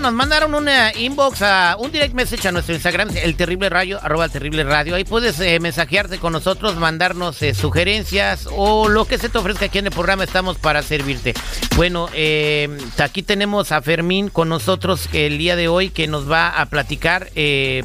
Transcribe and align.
Nos 0.00 0.14
mandaron 0.14 0.54
una 0.54 0.94
inbox 0.96 1.42
a 1.42 1.76
un 1.78 1.92
direct 1.92 2.14
message 2.14 2.48
a 2.48 2.52
nuestro 2.52 2.74
Instagram, 2.74 3.10
el 3.22 3.36
terrible 3.36 3.68
radio, 3.68 3.98
arroba 4.02 4.24
el 4.24 4.30
terrible 4.30 4.64
radio. 4.64 4.94
Ahí 4.94 5.04
puedes 5.04 5.38
eh, 5.40 5.60
mensajearte 5.60 6.18
con 6.18 6.32
nosotros, 6.32 6.76
mandarnos 6.76 7.42
eh, 7.42 7.52
sugerencias 7.52 8.48
o 8.50 8.88
lo 8.88 9.04
que 9.04 9.18
se 9.18 9.28
te 9.28 9.36
ofrezca 9.36 9.66
aquí 9.66 9.78
en 9.78 9.86
el 9.86 9.92
programa. 9.92 10.24
Estamos 10.24 10.56
para 10.56 10.82
servirte. 10.82 11.34
Bueno, 11.76 12.08
eh, 12.14 12.78
aquí 12.98 13.22
tenemos 13.22 13.72
a 13.72 13.82
Fermín 13.82 14.30
con 14.30 14.48
nosotros 14.48 15.06
el 15.12 15.36
día 15.36 15.54
de 15.54 15.68
hoy 15.68 15.90
que 15.90 16.06
nos 16.06 16.30
va 16.30 16.48
a 16.48 16.64
platicar 16.66 17.28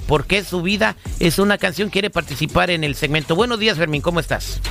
por 0.07 0.25
qué 0.25 0.45
su 0.45 0.61
vida 0.61 0.95
es 1.19 1.37
una 1.37 1.57
canción. 1.57 1.89
Quiere 1.89 2.09
participar 2.09 2.69
en 2.69 2.85
el 2.85 2.95
segmento. 2.95 3.35
Buenos 3.35 3.59
días, 3.59 3.77
Fermín, 3.77 4.01
¿cómo 4.01 4.21
estás? 4.21 4.61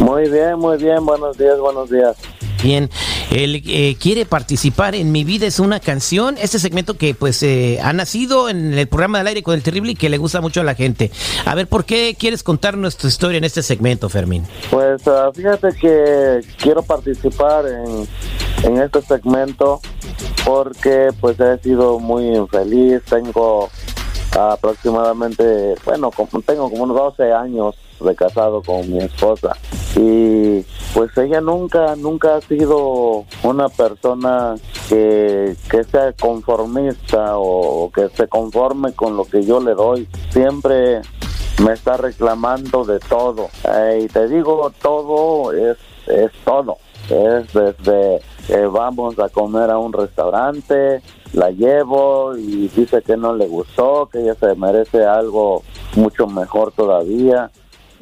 Muy 0.00 0.30
bien, 0.30 0.58
muy 0.58 0.78
bien. 0.78 1.04
Buenos 1.04 1.36
días, 1.36 1.58
buenos 1.58 1.90
días. 1.90 2.16
Bien, 2.62 2.88
él 3.32 3.62
eh, 3.66 3.96
quiere 3.98 4.26
participar 4.26 4.94
en 4.94 5.10
Mi 5.10 5.24
Vida 5.24 5.46
es 5.46 5.58
una 5.58 5.80
canción, 5.80 6.36
este 6.38 6.58
segmento 6.58 6.98
que 6.98 7.14
pues 7.14 7.42
eh, 7.42 7.78
ha 7.82 7.92
nacido 7.94 8.50
en 8.50 8.74
el 8.74 8.86
programa 8.88 9.18
del 9.18 9.28
aire 9.28 9.42
con 9.42 9.54
el 9.54 9.62
terrible 9.62 9.92
y 9.92 9.94
que 9.94 10.10
le 10.10 10.18
gusta 10.18 10.42
mucho 10.42 10.60
a 10.60 10.64
la 10.64 10.74
gente. 10.74 11.10
A 11.46 11.54
ver, 11.54 11.66
¿por 11.66 11.86
qué 11.86 12.14
quieres 12.18 12.42
contar 12.42 12.76
nuestra 12.76 13.08
historia 13.08 13.38
en 13.38 13.44
este 13.44 13.62
segmento, 13.62 14.10
Fermín? 14.10 14.44
Pues 14.70 15.06
ah, 15.08 15.30
fíjate 15.34 15.68
que 15.80 16.40
quiero 16.58 16.82
participar 16.82 17.64
en, 17.66 18.06
en 18.64 18.82
este 18.82 19.00
segmento 19.00 19.80
porque 20.44 21.08
pues 21.20 21.40
he 21.40 21.58
sido 21.58 21.98
muy 21.98 22.36
infeliz, 22.36 23.00
tengo 23.08 23.70
aproximadamente, 24.38 25.74
bueno, 25.84 26.10
tengo 26.46 26.70
como 26.70 26.84
unos 26.84 26.96
12 26.96 27.32
años 27.32 27.76
de 28.00 28.14
casado 28.14 28.62
con 28.62 28.90
mi 28.90 28.98
esposa 28.98 29.56
y 29.94 30.41
pues 30.94 31.16
ella 31.18 31.40
nunca 31.40 31.96
nunca 31.96 32.36
ha 32.36 32.40
sido 32.40 33.24
una 33.42 33.68
persona 33.68 34.54
que, 34.88 35.56
que 35.70 35.84
sea 35.84 36.12
conformista 36.12 37.38
o 37.38 37.90
que 37.90 38.08
se 38.10 38.28
conforme 38.28 38.92
con 38.92 39.16
lo 39.16 39.24
que 39.24 39.44
yo 39.44 39.60
le 39.60 39.74
doy. 39.74 40.08
Siempre 40.30 41.00
me 41.64 41.72
está 41.72 41.96
reclamando 41.96 42.84
de 42.84 42.98
todo. 43.00 43.48
Y 44.00 44.06
te 44.08 44.28
digo 44.28 44.72
todo 44.80 45.52
es 45.52 45.78
es 46.06 46.30
todo. 46.44 46.78
Es 47.08 47.52
desde 47.52 48.20
que 48.46 48.66
vamos 48.66 49.18
a 49.18 49.28
comer 49.28 49.70
a 49.70 49.78
un 49.78 49.92
restaurante 49.92 51.02
la 51.32 51.50
llevo 51.50 52.36
y 52.36 52.68
dice 52.68 53.02
que 53.02 53.16
no 53.16 53.34
le 53.34 53.46
gustó 53.46 54.08
que 54.12 54.20
ella 54.20 54.34
se 54.34 54.54
merece 54.54 55.04
algo 55.04 55.62
mucho 55.96 56.26
mejor 56.26 56.72
todavía 56.72 57.50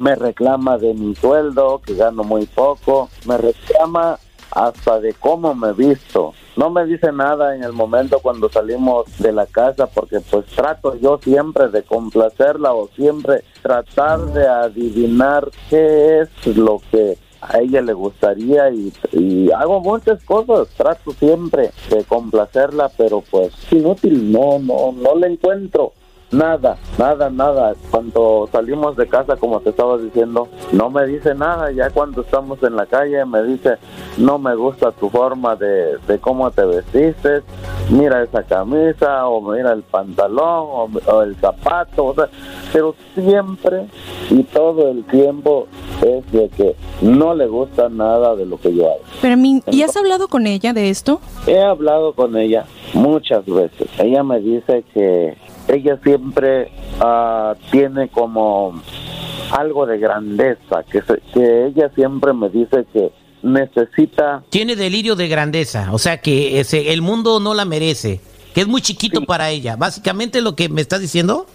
me 0.01 0.15
reclama 0.15 0.79
de 0.79 0.95
mi 0.95 1.15
sueldo, 1.15 1.79
que 1.85 1.93
gano 1.93 2.23
muy 2.23 2.47
poco, 2.47 3.09
me 3.27 3.37
reclama 3.37 4.17
hasta 4.49 4.99
de 4.99 5.13
cómo 5.13 5.53
me 5.53 5.73
visto. 5.73 6.33
No 6.57 6.71
me 6.71 6.85
dice 6.85 7.11
nada 7.11 7.55
en 7.55 7.63
el 7.63 7.71
momento 7.71 8.19
cuando 8.19 8.49
salimos 8.49 9.05
de 9.19 9.31
la 9.31 9.45
casa 9.45 9.85
porque 9.85 10.19
pues 10.19 10.45
trato 10.47 10.97
yo 10.97 11.19
siempre 11.23 11.69
de 11.69 11.83
complacerla 11.83 12.73
o 12.73 12.89
siempre 12.95 13.43
tratar 13.61 14.19
de 14.33 14.47
adivinar 14.47 15.49
qué 15.69 16.21
es 16.21 16.57
lo 16.57 16.81
que 16.91 17.17
a 17.39 17.59
ella 17.59 17.81
le 17.81 17.93
gustaría 17.93 18.69
y, 18.71 18.91
y, 19.13 19.51
hago 19.51 19.79
muchas 19.79 20.23
cosas, 20.23 20.67
trato 20.75 21.11
siempre 21.13 21.71
de 21.89 22.03
complacerla, 22.03 22.89
pero 22.97 23.23
pues 23.31 23.51
inútil, 23.71 24.31
no, 24.31 24.59
no, 24.59 24.91
no 24.91 25.15
le 25.15 25.27
encuentro 25.27 25.93
Nada, 26.31 26.77
nada, 26.97 27.29
nada. 27.29 27.75
Cuando 27.89 28.47
salimos 28.51 28.95
de 28.95 29.05
casa, 29.07 29.35
como 29.35 29.59
te 29.59 29.71
estaba 29.71 29.97
diciendo, 29.97 30.47
no 30.71 30.89
me 30.89 31.05
dice 31.05 31.35
nada. 31.35 31.71
Ya 31.71 31.89
cuando 31.89 32.21
estamos 32.21 32.63
en 32.63 32.77
la 32.77 32.85
calle, 32.85 33.25
me 33.25 33.43
dice, 33.43 33.75
no 34.17 34.39
me 34.39 34.55
gusta 34.55 34.91
tu 34.93 35.09
forma 35.09 35.57
de, 35.57 35.97
de 36.07 36.19
cómo 36.19 36.49
te 36.51 36.63
vestiste. 36.63 37.41
Mira 37.89 38.23
esa 38.23 38.43
camisa, 38.43 39.27
o 39.27 39.41
mira 39.41 39.73
el 39.73 39.83
pantalón, 39.83 40.95
o, 41.05 41.21
el 41.21 41.35
zapato. 41.35 42.05
O 42.05 42.15
sea, 42.15 42.29
pero 42.71 42.95
siempre 43.13 43.87
y 44.29 44.43
todo 44.43 44.89
el 44.89 45.03
tiempo 45.03 45.67
es 46.01 46.31
de 46.31 46.47
que 46.47 46.75
no 47.01 47.35
le 47.35 47.47
gusta 47.47 47.89
nada 47.89 48.37
de 48.37 48.45
lo 48.45 48.57
que 48.57 48.73
yo 48.73 48.85
hago. 48.85 49.01
Pero, 49.21 49.35
¿y 49.67 49.81
has 49.83 49.97
hablado 49.97 50.29
con 50.29 50.47
ella 50.47 50.71
de 50.71 50.89
esto? 50.89 51.19
He 51.45 51.61
hablado 51.61 52.13
con 52.13 52.37
ella 52.37 52.65
muchas 52.93 53.45
veces. 53.45 53.89
Ella 53.99 54.23
me 54.23 54.39
dice 54.39 54.85
que 54.93 55.35
ella 55.73 55.99
siempre 56.03 56.71
uh, 56.99 57.55
tiene 57.71 58.09
como 58.09 58.81
algo 59.51 59.85
de 59.85 59.97
grandeza, 59.97 60.83
que, 60.89 61.01
que 61.33 61.65
ella 61.67 61.89
siempre 61.95 62.33
me 62.33 62.49
dice 62.49 62.85
que 62.93 63.11
necesita... 63.43 64.43
Tiene 64.49 64.75
delirio 64.75 65.15
de 65.15 65.27
grandeza, 65.27 65.89
o 65.91 65.97
sea 65.97 66.17
que 66.21 66.59
ese, 66.59 66.93
el 66.93 67.01
mundo 67.01 67.39
no 67.39 67.53
la 67.53 67.65
merece, 67.65 68.21
que 68.53 68.61
es 68.61 68.67
muy 68.67 68.81
chiquito 68.81 69.21
para 69.21 69.49
ella. 69.49 69.75
Básicamente 69.75 70.41
lo 70.41 70.55
que 70.55 70.69
me 70.69 70.81
estás 70.81 71.01
diciendo. 71.01 71.45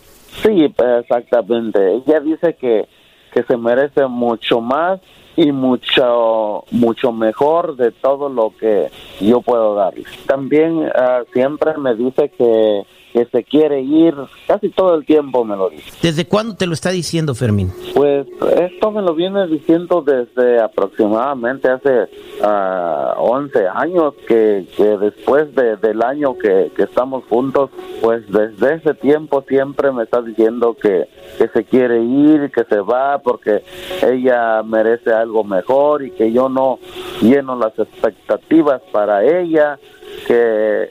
Sí, 0.42 0.72
exactamente. 0.98 1.78
Ella 1.94 2.20
dice 2.20 2.56
que, 2.60 2.86
que 3.32 3.42
se 3.44 3.56
merece 3.56 4.06
mucho 4.06 4.60
más 4.60 5.00
y 5.36 5.52
mucho 5.52 6.64
mucho 6.70 7.12
mejor 7.12 7.76
de 7.76 7.92
todo 7.92 8.28
lo 8.28 8.54
que 8.58 8.88
yo 9.20 9.42
puedo 9.42 9.74
darle. 9.74 10.04
También 10.26 10.78
uh, 10.78 11.24
siempre 11.32 11.76
me 11.78 11.94
dice 11.94 12.30
que 12.36 12.82
que 13.16 13.24
se 13.32 13.44
quiere 13.44 13.80
ir, 13.80 14.14
casi 14.46 14.68
todo 14.68 14.94
el 14.94 15.06
tiempo 15.06 15.42
me 15.42 15.56
lo 15.56 15.70
dice. 15.70 15.90
¿Desde 16.02 16.26
cuándo 16.26 16.54
te 16.54 16.66
lo 16.66 16.74
está 16.74 16.90
diciendo 16.90 17.34
Fermín? 17.34 17.72
Pues 17.94 18.26
esto 18.58 18.90
me 18.90 19.00
lo 19.00 19.14
viene 19.14 19.46
diciendo 19.46 20.02
desde 20.02 20.60
aproximadamente 20.60 21.70
hace 21.70 21.88
uh, 21.88 22.44
ah, 22.44 23.14
11 23.16 23.68
años, 23.68 24.12
que, 24.28 24.66
que 24.76 24.98
después 24.98 25.54
de, 25.54 25.78
del 25.78 26.02
año 26.02 26.36
que, 26.36 26.70
que, 26.76 26.82
estamos 26.82 27.24
juntos, 27.24 27.70
pues 28.02 28.22
desde 28.30 28.74
ese 28.74 28.92
tiempo 28.92 29.42
siempre 29.48 29.90
me 29.92 30.02
está 30.02 30.20
diciendo 30.20 30.76
que, 30.78 31.08
que 31.38 31.48
se 31.48 31.64
quiere 31.64 32.02
ir, 32.02 32.50
que 32.50 32.64
se 32.64 32.80
va 32.80 33.18
porque 33.20 33.62
ella 34.06 34.62
merece 34.62 35.10
algo 35.10 35.42
mejor 35.42 36.04
y 36.04 36.10
que 36.10 36.30
yo 36.32 36.50
no 36.50 36.80
lleno 37.22 37.56
las 37.56 37.78
expectativas 37.78 38.82
para 38.92 39.24
ella, 39.24 39.78
que 40.26 40.90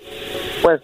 pues 0.63 0.81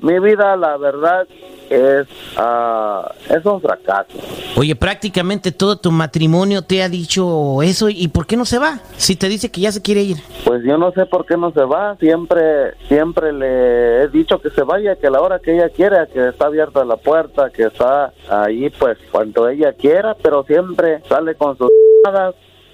mi 0.00 0.18
vida, 0.20 0.56
la 0.56 0.76
verdad, 0.76 1.26
es, 1.70 2.06
uh, 2.38 3.34
es 3.34 3.44
un 3.44 3.60
fracaso. 3.60 4.18
Oye, 4.56 4.74
prácticamente 4.74 5.52
todo 5.52 5.76
tu 5.76 5.90
matrimonio 5.90 6.62
te 6.62 6.82
ha 6.82 6.88
dicho 6.88 7.62
eso 7.62 7.88
y 7.88 8.08
¿por 8.08 8.26
qué 8.26 8.36
no 8.36 8.44
se 8.44 8.58
va? 8.58 8.80
Si 8.96 9.16
te 9.16 9.28
dice 9.28 9.50
que 9.50 9.60
ya 9.60 9.72
se 9.72 9.82
quiere 9.82 10.02
ir. 10.02 10.18
Pues 10.44 10.62
yo 10.64 10.78
no 10.78 10.92
sé 10.92 11.06
por 11.06 11.26
qué 11.26 11.36
no 11.36 11.52
se 11.52 11.62
va. 11.62 11.96
Siempre, 11.96 12.74
siempre 12.88 13.32
le 13.32 14.02
he 14.02 14.08
dicho 14.08 14.40
que 14.40 14.50
se 14.50 14.62
vaya, 14.62 14.96
que 14.96 15.08
a 15.08 15.10
la 15.10 15.20
hora 15.20 15.40
que 15.40 15.54
ella 15.54 15.68
quiera, 15.68 16.06
que 16.06 16.28
está 16.28 16.46
abierta 16.46 16.84
la 16.84 16.96
puerta, 16.96 17.50
que 17.50 17.64
está 17.64 18.12
ahí, 18.28 18.70
pues 18.70 18.98
cuando 19.10 19.48
ella 19.48 19.72
quiera, 19.72 20.16
pero 20.22 20.44
siempre 20.44 21.02
sale 21.08 21.34
con 21.34 21.56
sus 21.58 21.68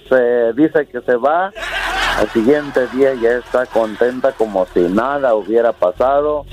se 0.09 0.53
dice 0.55 0.87
que 0.87 1.01
se 1.01 1.17
va. 1.17 1.51
Al 2.19 2.29
siguiente 2.29 2.87
día 2.89 3.15
ya 3.15 3.39
está 3.39 3.67
contenta 3.67 4.33
como 4.33 4.67
si 4.67 4.81
nada 4.81 5.35
hubiera 5.35 5.73
pasado 5.73 6.47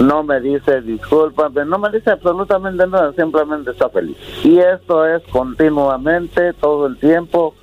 no 0.00 0.22
me 0.22 0.40
dice 0.40 0.80
disculpa, 0.82 1.48
no 1.48 1.78
me 1.78 1.90
dice 1.90 2.10
absolutamente 2.10 2.86
nada, 2.86 3.12
simplemente 3.12 3.70
está 3.70 3.88
feliz. 3.88 4.16
Y 4.44 4.58
esto 4.58 5.06
es 5.06 5.22
continuamente, 5.30 6.52
todo 6.54 6.86
el 6.86 6.98
tiempo. 6.98 7.54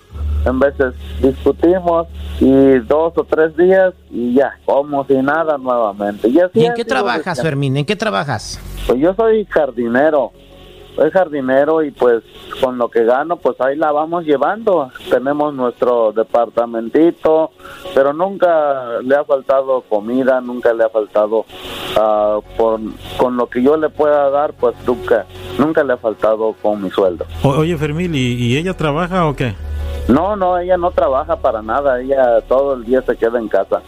En 0.45 0.59
veces 0.59 0.93
discutimos 1.21 2.07
y 2.41 2.79
dos 2.79 3.13
o 3.15 3.23
tres 3.23 3.55
días 3.55 3.93
y 4.11 4.33
ya, 4.33 4.59
como 4.65 5.05
si 5.05 5.15
nada 5.15 5.57
nuevamente. 5.57 6.27
¿Y, 6.27 6.65
en 6.65 6.73
qué 6.73 6.83
trabajas, 6.83 7.41
Fermín? 7.41 7.77
¿En 7.77 7.85
qué 7.85 7.95
trabajas? 7.95 8.59
Pues 8.85 8.99
yo 8.99 9.13
soy 9.13 9.45
jardinero 9.45 10.33
soy 10.95 11.11
jardinero 11.11 11.83
y 11.83 11.91
pues 11.91 12.23
con 12.61 12.77
lo 12.77 12.89
que 12.89 13.03
gano 13.03 13.37
pues 13.37 13.59
ahí 13.61 13.75
la 13.75 13.91
vamos 13.91 14.25
llevando. 14.25 14.91
Tenemos 15.09 15.53
nuestro 15.53 16.11
departamentito, 16.11 17.51
pero 17.93 18.13
nunca 18.13 18.99
le 19.01 19.15
ha 19.15 19.23
faltado 19.23 19.81
comida, 19.81 20.41
nunca 20.41 20.73
le 20.73 20.83
ha 20.83 20.89
faltado 20.89 21.45
uh, 21.97 22.41
por, 22.57 22.79
con 23.17 23.37
lo 23.37 23.47
que 23.47 23.61
yo 23.61 23.77
le 23.77 23.89
pueda 23.89 24.29
dar 24.29 24.53
pues 24.53 24.75
nunca, 24.85 25.25
nunca 25.57 25.83
le 25.83 25.93
ha 25.93 25.97
faltado 25.97 26.55
con 26.61 26.81
mi 26.81 26.89
sueldo. 26.89 27.25
oye 27.43 27.77
Fermil, 27.77 28.15
¿y 28.15 28.57
ella 28.57 28.75
trabaja 28.75 29.27
o 29.27 29.35
qué? 29.35 29.53
No, 30.07 30.35
no, 30.35 30.57
ella 30.57 30.75
no 30.75 30.91
trabaja 30.91 31.37
para 31.37 31.61
nada, 31.61 32.01
ella 32.01 32.41
todo 32.41 32.73
el 32.73 32.83
día 32.83 33.01
se 33.03 33.15
queda 33.15 33.39
en 33.39 33.47
casa. 33.47 33.81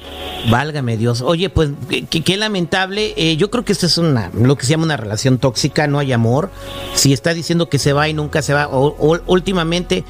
Válgame 0.49 0.97
Dios. 0.97 1.21
Oye, 1.21 1.49
pues 1.49 1.71
qué, 2.09 2.37
lamentable. 2.37 3.13
Eh, 3.17 3.37
yo 3.37 3.49
creo 3.49 3.65
que 3.65 3.73
esto 3.73 3.85
es 3.85 3.97
una, 3.97 4.31
lo 4.33 4.55
que 4.55 4.65
se 4.65 4.71
llama 4.71 4.85
una 4.85 4.97
relación 4.97 5.37
tóxica, 5.37 5.87
no 5.87 5.99
hay 5.99 6.13
amor. 6.13 6.49
Si 6.93 7.13
está 7.13 7.33
diciendo 7.33 7.69
que 7.69 7.79
se 7.79 7.93
va 7.93 8.07
y 8.09 8.13
nunca 8.13 8.41
se 8.41 8.53
va, 8.53 8.67
o, 8.67 9.19
últimamente 9.27 10.03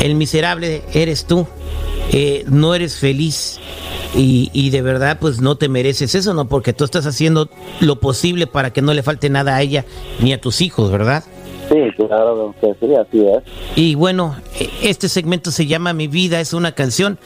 el 0.00 0.14
miserable 0.14 0.82
eres 0.92 1.24
tú, 1.24 1.46
eh, 2.12 2.44
no 2.48 2.74
eres 2.74 2.96
feliz. 2.96 3.58
Y, 4.12 4.50
y, 4.52 4.70
de 4.70 4.82
verdad 4.82 5.18
pues 5.20 5.40
no 5.40 5.54
te 5.54 5.68
mereces 5.68 6.16
eso, 6.16 6.34
¿no? 6.34 6.48
Porque 6.48 6.72
tú 6.72 6.82
estás 6.82 7.06
haciendo 7.06 7.48
lo 7.78 8.00
posible 8.00 8.48
para 8.48 8.72
que 8.72 8.82
no 8.82 8.92
le 8.92 9.04
falte 9.04 9.30
nada 9.30 9.54
a 9.54 9.62
ella 9.62 9.84
ni 10.18 10.32
a 10.32 10.40
tus 10.40 10.62
hijos, 10.62 10.90
¿verdad? 10.90 11.22
Sí, 11.70 11.76
claro 11.96 12.52
sí, 12.60 12.94
así 12.96 13.20
es. 13.20 13.42
Y 13.76 13.94
bueno, 13.94 14.34
este 14.82 15.08
segmento 15.08 15.52
se 15.52 15.66
llama 15.66 15.92
Mi 15.92 16.08
vida 16.08 16.40
es 16.40 16.52
una 16.52 16.72
canción. 16.72 17.18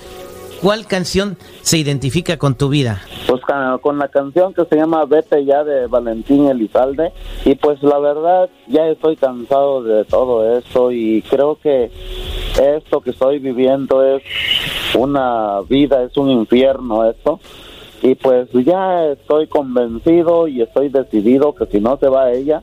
¿Cuál 0.64 0.86
canción 0.86 1.36
se 1.60 1.76
identifica 1.76 2.38
con 2.38 2.54
tu 2.54 2.70
vida? 2.70 3.02
Pues 3.28 3.42
con 3.82 3.98
la 3.98 4.08
canción 4.08 4.54
que 4.54 4.64
se 4.64 4.76
llama 4.76 5.04
Vete 5.04 5.44
ya 5.44 5.62
de 5.62 5.86
Valentín 5.88 6.48
Elizalde 6.48 7.12
y 7.44 7.54
pues 7.54 7.82
la 7.82 7.98
verdad 7.98 8.48
ya 8.66 8.86
estoy 8.86 9.16
cansado 9.16 9.82
de 9.82 10.06
todo 10.06 10.56
esto 10.56 10.90
y 10.90 11.20
creo 11.28 11.58
que 11.62 11.90
esto 12.58 13.02
que 13.02 13.10
estoy 13.10 13.40
viviendo 13.40 14.02
es 14.02 14.22
una 14.96 15.60
vida, 15.68 16.02
es 16.02 16.16
un 16.16 16.30
infierno 16.30 17.10
esto 17.10 17.40
y 18.00 18.14
pues 18.14 18.48
ya 18.52 19.04
estoy 19.06 19.46
convencido 19.48 20.48
y 20.48 20.62
estoy 20.62 20.88
decidido 20.88 21.54
que 21.54 21.66
si 21.66 21.80
no 21.80 21.98
se 21.98 22.08
va 22.08 22.32
ella, 22.32 22.62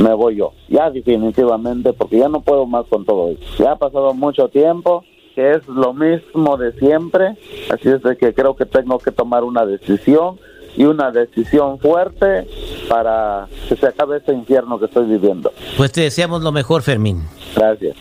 me 0.00 0.14
voy 0.14 0.36
yo. 0.36 0.52
Ya 0.68 0.90
definitivamente, 0.90 1.92
porque 1.92 2.18
ya 2.18 2.28
no 2.28 2.40
puedo 2.40 2.66
más 2.66 2.86
con 2.86 3.04
todo 3.04 3.30
esto. 3.30 3.44
Ya 3.58 3.72
ha 3.72 3.76
pasado 3.76 4.14
mucho 4.14 4.48
tiempo, 4.48 5.04
que 5.40 5.52
es 5.52 5.66
lo 5.68 5.94
mismo 5.94 6.58
de 6.58 6.72
siempre, 6.72 7.36
así 7.70 7.88
es 7.88 8.02
de 8.02 8.16
que 8.16 8.34
creo 8.34 8.54
que 8.54 8.66
tengo 8.66 8.98
que 8.98 9.10
tomar 9.10 9.42
una 9.42 9.64
decisión 9.64 10.38
y 10.76 10.84
una 10.84 11.10
decisión 11.10 11.78
fuerte 11.78 12.46
para 12.88 13.48
que 13.68 13.74
se 13.74 13.86
acabe 13.86 14.18
este 14.18 14.34
infierno 14.34 14.78
que 14.78 14.84
estoy 14.84 15.06
viviendo. 15.06 15.50
Pues 15.78 15.92
te 15.92 16.02
deseamos 16.02 16.42
lo 16.42 16.52
mejor, 16.52 16.82
Fermín. 16.82 17.22
Gracias. 17.56 17.96